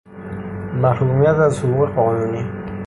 [0.75, 2.43] محرومیت از حقوق قانونی